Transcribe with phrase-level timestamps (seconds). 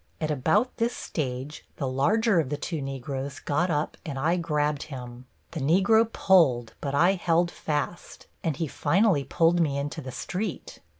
[0.19, 4.81] At about this stage the larger of the two Negroes got up and I grabbed
[4.89, 5.27] him.
[5.51, 10.79] The Negro pulled, but I held fast, and he finally pulled me into the street.